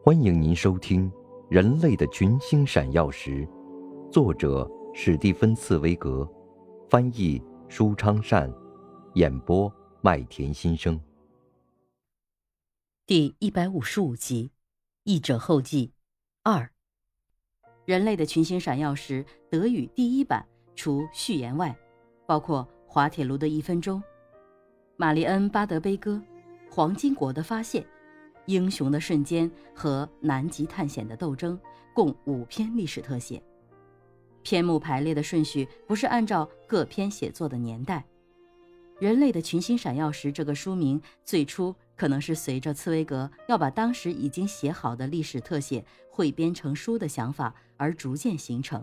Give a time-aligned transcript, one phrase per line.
[0.00, 1.10] 欢迎您收听
[1.50, 3.46] 《人类的群星闪耀时》，
[4.10, 6.26] 作者史蒂芬·茨威格，
[6.88, 8.50] 翻译舒昌善，
[9.14, 10.98] 演播麦田心声。
[13.06, 14.46] 第一百五十五集，
[15.02, 15.88] 《译者后记》
[16.42, 16.70] 二。
[17.84, 20.46] 人类的群星闪耀时德语第一版
[20.76, 21.76] 除序言外，
[22.24, 24.00] 包括滑铁卢的一分钟、
[24.96, 26.22] 玛丽恩·巴德悲歌、
[26.70, 27.84] 黄金国的发现。
[28.48, 31.58] 英雄的瞬间和南极探险的斗争
[31.94, 33.42] 共五篇历史特写，
[34.42, 38.02] 篇目排列的顺序不是按照各篇写作的年代。
[38.98, 48.82] 人类的群星闪耀时这个书名最初可能是随着茨威格要把当时已经写好的历史特写汇编成书的想法而逐渐形成。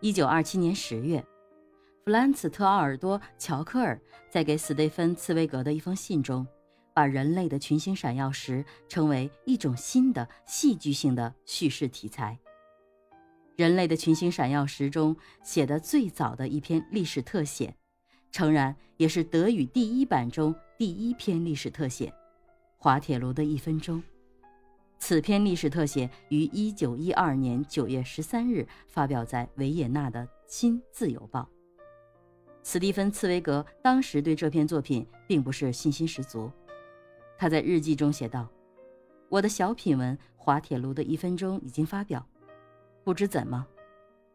[0.00, 1.24] 一九二七年十月，
[2.04, 3.98] 弗兰茨特奥尔多乔科尔
[4.28, 6.46] 在给斯蒂芬茨威格的一封信中。
[6.94, 12.38] 把人类的群星闪耀时称为一种新的戏剧性的叙事题材。
[13.56, 17.74] 人类的群星闪耀时中写的最早的一篇历史特写，
[18.32, 22.06] 诚然也是德语第一版中第一篇历史特写
[22.78, 23.98] 《滑铁卢的一分钟》。
[24.98, 31.40] 此篇历史特写于1912年9月13日发表在维也纳的《新自由报》。
[32.62, 36.50] 斯蒂芬·茨威格当时对这篇作品并不是信心十足。
[37.40, 38.46] 他在日记中写道
[39.30, 42.22] ：“我的小品文《滑铁卢的一分钟》已经发表，
[43.02, 43.66] 不知怎么，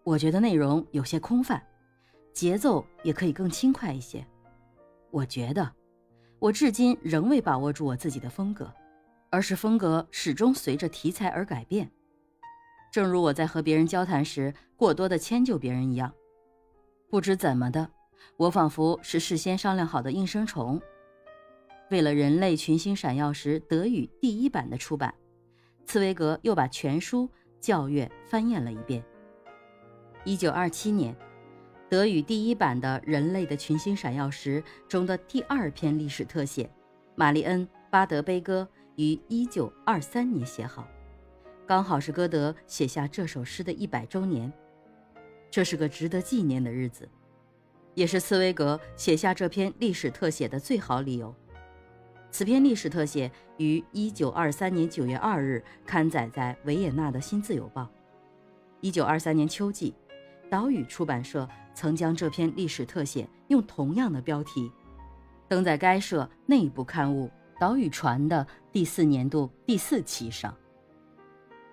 [0.03, 1.61] 我觉得内容有些空泛，
[2.33, 4.25] 节奏也可以更轻快一些。
[5.11, 5.71] 我觉得，
[6.39, 8.73] 我至今仍未把握住我自己的风格，
[9.29, 11.87] 而是风格始终随着题材而改变，
[12.91, 16.11] 正如我在和别人交谈时过多的迁就别人一样。
[17.07, 17.87] 不知怎么的，
[18.35, 20.81] 我仿佛是事先商量好的应声虫。”
[21.91, 25.13] 为了人类群星闪耀时德语第一版的出版，
[25.85, 27.29] 茨威格又把全书
[27.61, 29.03] 校阅翻验了一遍。
[30.23, 31.15] 一九二七年，
[31.87, 36.67] 德语第一版的《人类的群星闪耀时》中的第二篇历史特写，
[37.13, 40.87] 玛丽恩·巴德悲歌于一九二三年写好，
[41.67, 44.51] 刚好是歌德写下这首诗的一百周年。
[45.51, 47.07] 这是个值得纪念的日子，
[47.93, 51.33] 也是茨威格写下这篇历史特写的最好理由。
[52.37, 57.89] 此篇历史特写于1923年9月2日刊载在维也纳的《新自由报》。
[58.91, 59.95] 1923年秋季，
[60.49, 64.69] 岛屿出版社曾将这篇历史特写用同样的标题
[65.47, 70.53] 登在该社内部刊物《岛屿传》的第四年度第四期上。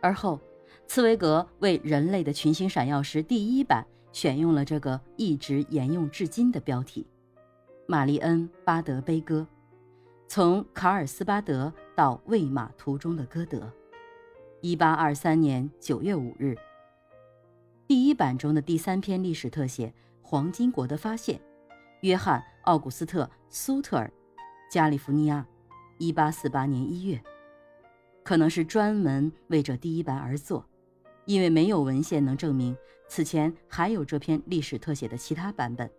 [0.01, 0.41] 而后，
[0.87, 7.05] 茨威格为《人类的群星闪耀时》第一版选用了这个一直沿用至今的标题：
[7.89, 9.45] 《玛丽恩·巴德悲歌》。
[10.35, 13.71] 从卡尔斯巴德到魏玛途中的歌德，
[14.63, 16.57] 一八二三年九月五日。
[17.87, 19.89] 第一版中的第三篇历史特写
[20.23, 21.37] 《黄金国的发现》，
[22.01, 24.11] 约翰·奥古斯特·苏特尔，
[24.71, 25.47] 加利福尼亚，
[25.99, 27.23] 一八四八年一月，
[28.25, 30.65] 可能是专门为这第一版而作，
[31.27, 32.75] 因为没有文献能证明
[33.07, 35.91] 此前还有这篇历史特写的其他版本。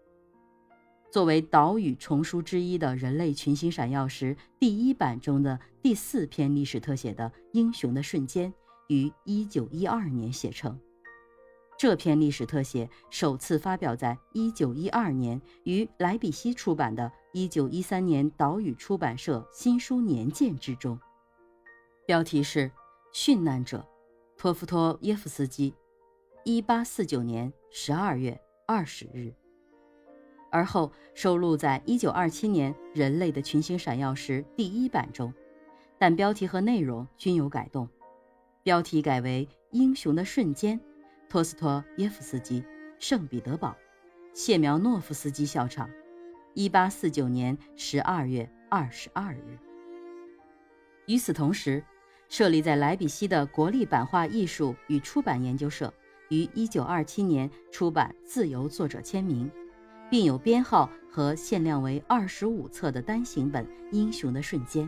[1.13, 8.51] 作为岛屿丛书之一的《人类群星闪耀时》第一版中的第四篇历史特写的《英雄的瞬间》，
[8.87, 10.79] 于1912年写成。
[11.77, 20.99] 这篇历史特写首次发表在1912年于莱比锡出版的1913年岛屿出版社新书年鉴之中，
[22.07, 22.71] 标题是
[23.13, 23.85] “殉难者
[24.35, 25.75] 托夫托耶夫斯基
[26.45, 29.35] ，1849年12月20日”。
[30.53, 35.33] 而后收录在1927年《人类的群星闪耀时》第一版中，
[35.97, 37.89] 但标题和内容均有改动，
[38.61, 40.79] 标题改为《英雄的瞬间》，
[41.27, 42.63] 托斯托耶夫斯基，
[42.99, 43.75] 圣彼得堡，
[44.31, 45.89] 谢苗诺夫斯基校场
[46.53, 49.57] ，1849年12月22日。
[51.07, 51.83] 与此同时，
[52.29, 55.91] 设立在莱比锡的国立版画艺术与出版研究社
[56.29, 59.49] 于1927年出版《自由作者签名》。
[60.13, 64.85] 并有编号和限量为二十五册的单行本《英雄的瞬间》。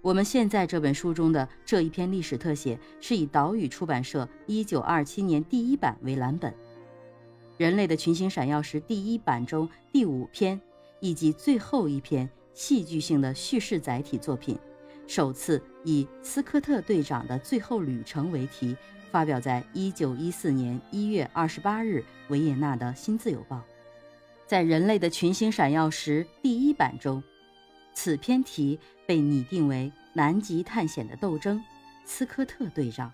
[0.00, 6.50] 我们现在这本书中的这一篇历史特写是以岛屿出版社一九二七年第一版为蓝本，
[7.58, 10.58] 《人类的群星闪耀时》第一版中第五篇
[11.00, 14.58] 以及最后一篇戏剧性的叙事载体作品，
[15.06, 18.74] 首次以斯科特队长的最后旅程为题，
[19.10, 23.56] 发表在一九一四年一月二十八日维也纳的《新自由报》。
[24.46, 27.20] 在人类的群星闪耀时第一版中，
[27.92, 31.60] 此篇题被拟定为南极探险的斗争、
[32.04, 33.12] 斯科特队长，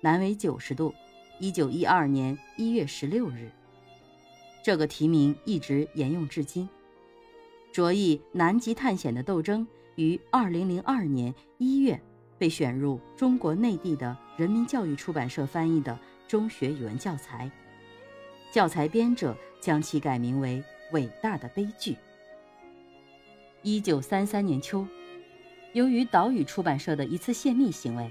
[0.00, 0.92] 南纬九十度，
[1.38, 3.48] 一九一二年一月十六日。
[4.64, 6.68] 这个提名一直沿用至今。
[7.70, 12.00] 着意南极探险的斗争于二零零二年一月
[12.36, 15.96] 被选入中国内地的人民教育出版社翻译的
[16.26, 17.48] 中学语文教材，
[18.50, 20.62] 教材编者将其改名为
[20.92, 21.92] 《伟大的悲剧》。
[23.62, 24.86] 一九三三年秋，
[25.72, 28.10] 由于岛屿出版社的一次泄密行为，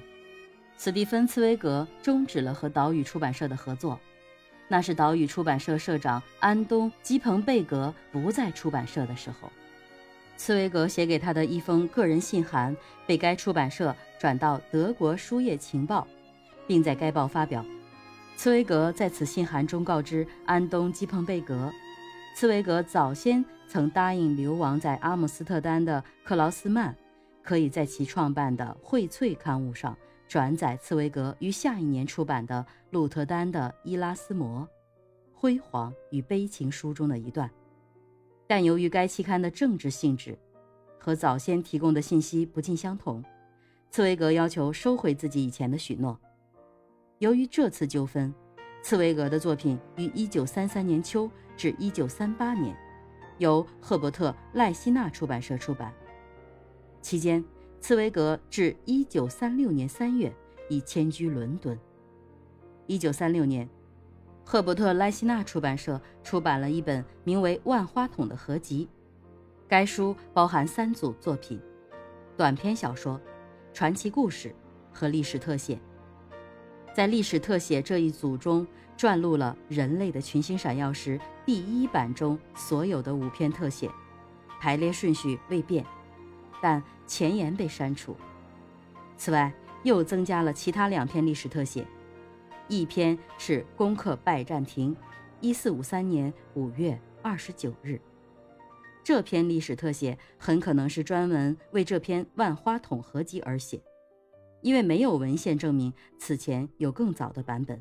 [0.77, 3.99] 斯蒂芬·茨威格终止了和岛屿出版社的合作。
[4.67, 9.51] 那是岛屿出版社社长安东·基彭贝格不在出版社的时候，
[10.35, 12.75] 茨威格写给他的一封个人信函
[13.05, 16.07] 被该出版社转到德国书业情报，
[16.65, 17.63] 并在该报发表。
[18.35, 21.71] 茨威格在此信函中告知安东·基彭贝格，
[22.35, 26.93] 茨威格早先曾答应流亡在阿姆斯特丹的克劳斯曼，
[27.41, 29.97] 可以在其创办的《荟萃》刊物上。
[30.27, 34.67] 转载茨威格于下一年出版的《鹿特丹的伊拉斯摩：
[35.31, 37.47] 辉煌与悲情》书中的一段，
[38.47, 40.35] 但由于该期刊的政治性质
[40.97, 43.23] 和早先提供的信息不尽相同，
[43.91, 46.19] 茨威格要求收回自己以前的许诺。
[47.23, 48.33] 由于这次纠纷，
[48.81, 52.75] 茨威格的作品于1933年秋至1938年
[53.37, 55.93] 由赫伯特·赖希纳出版社出版，
[57.01, 57.41] 期间。
[57.79, 60.33] 茨威格至1936年3月
[60.69, 61.79] 已迁居伦敦。
[62.87, 63.69] 1936年，
[64.43, 68.89] 赫伯特·赖希纳出版社出版了一本名为《万花筒》的合集，
[69.65, 71.57] 该书包含三组作品：
[72.35, 73.19] 短篇小说、
[73.73, 74.53] 传奇故事
[74.91, 75.79] 和历史特写。
[76.93, 83.89] 在历史特写这一组中，撰录了《人类的群星闪耀时》第一版中所有的五篇特写，
[84.61, 85.83] 排列顺序未变。
[86.61, 88.15] 但前言被删除。
[89.17, 89.51] 此外，
[89.83, 91.85] 又增加了其他两篇历史特写，
[92.67, 94.95] 一篇是攻克拜占庭，
[95.41, 97.99] 一四五三年五月二十九日。
[99.03, 103.81] 这篇历史特写很可能是专门为这篇万花筒合集而写，
[104.63, 107.79] 因为没有文献证明此前有更早的版本。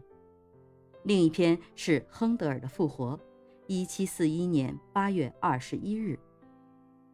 [1.04, 3.18] 另一篇是亨德尔的复活，
[3.66, 6.18] 一七四一年八月二十一日。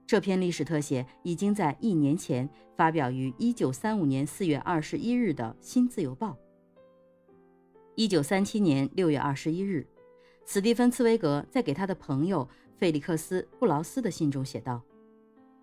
[0.06, 6.37] 这篇历史特写已经在一年前发表于1935年4月21日的《新自由报》。
[8.11, 9.87] 1937年6月21日，
[10.47, 12.49] 斯蒂芬·茨威格在给他的朋友
[12.79, 14.81] 费利克斯·布劳斯的信中写道：“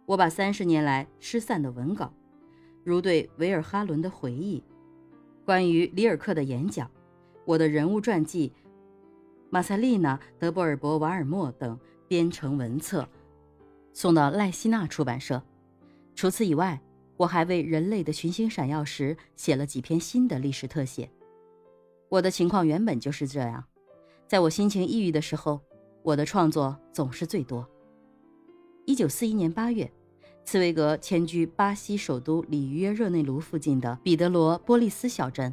[0.06, 2.13] 我把三十年来失散的文稿，
[2.86, 4.64] 如对维尔哈伦的回忆、
[5.44, 6.90] 关于里尔克的演讲、
[7.44, 8.54] 我的人物传记、
[9.50, 11.78] 马塞丽娜·德波尔博瓦尔默等
[12.08, 13.08] 编成文册。”
[13.92, 15.42] 送到赖希纳出版社。
[16.14, 16.80] 除此以外，
[17.18, 21.10] 我还为《人类的群星闪耀时》写了几篇新的历史特写。
[22.10, 23.64] 我的情况原本就是这样，
[24.28, 25.60] 在我心情抑郁的时候，
[26.04, 27.68] 我的创作总是最多。
[28.86, 29.92] 一九四一年八月，
[30.45, 35.51] 茨威格迁居巴西首都里约热内卢附近的彼得罗波利斯小镇。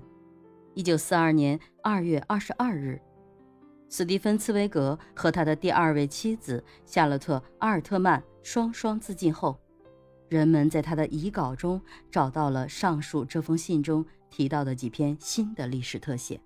[0.75, 3.01] 一九四二年二月二十二日。
[3.89, 9.59] 斯蒂芬·茨威格和他的第二位妻子夏洛特·阿尔特曼双双自尽后，
[10.29, 11.81] 人们在他的遗稿中
[12.11, 16.39] 找到了上述这封信中提到的几篇新的历史特写。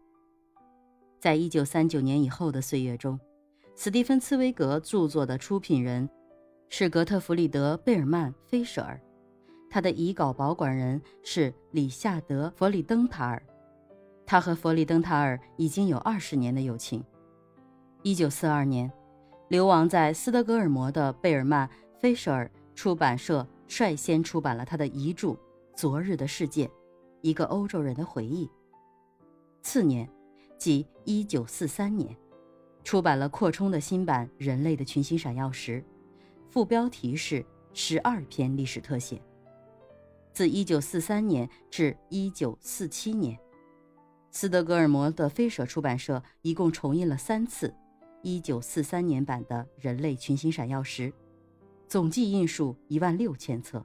[1.20, 3.18] 在一九三九年以后的岁月中，
[3.74, 6.08] 斯蒂芬·茨威格著作的出品人
[6.68, 9.00] 是格特弗里德·贝尔曼·菲舍尔，
[9.70, 13.42] 他的遗稿保管人是里夏德·弗里登塔尔，
[14.26, 17.02] 他和弗里登塔尔已经有二十年的友情。
[18.02, 18.90] 一九四二年，
[19.48, 21.68] 流亡在斯德哥尔摩的贝尔曼·
[21.98, 25.28] 菲舍尔出版社率先出版了他的遗著
[25.74, 26.70] 《昨日的世界：
[27.22, 28.46] 一个欧洲人的回忆》。
[29.62, 30.08] 次年，
[30.58, 32.14] 即一九四三年，
[32.84, 35.80] 出版了扩充的新版《人类的群星闪耀时》，
[36.48, 39.20] 副标题是“十二篇历史特写”。
[40.32, 43.38] 自一九四三年至一九四七年，
[44.30, 47.74] 斯德哥尔摩的菲舍出版社一共重印了三次。
[48.22, 51.08] 一九四三年版的《人类群星闪耀时》，
[51.86, 53.84] 总计印数一万六千册。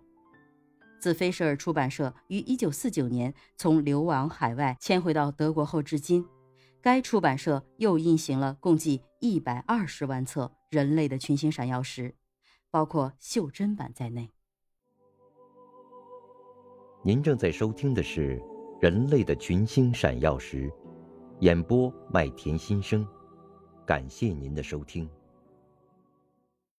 [1.00, 6.25] 自菲舍尔出版社于一九四九年从流亡海外迁回到德国后，至今，
[6.82, 12.10] 该出版社又印行了共计一百二十万册《人类的群星闪耀时》，
[12.71, 14.31] 包括袖珍版在内。
[17.03, 18.39] 您正在收听的是
[18.81, 20.69] 《人类的群星闪耀时》，
[21.41, 23.05] 演播麦田心声。
[23.85, 25.09] 感谢您的收听。